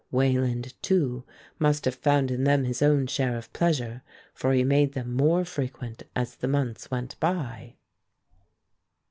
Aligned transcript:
Wayland, 0.09 0.73
too, 0.81 1.25
must 1.59 1.85
have 1.85 1.93
found 1.93 2.31
in 2.31 2.43
them 2.43 2.63
his 2.63 2.81
own 2.81 3.05
share 3.05 3.37
of 3.37 3.53
pleasure, 3.53 4.01
for 4.33 4.51
he 4.51 4.63
made 4.63 4.93
them 4.93 5.13
more 5.13 5.45
frequent 5.45 6.01
as 6.15 6.37
the 6.37 6.47
months 6.47 6.89
went 6.89 7.19
by. 7.19 7.75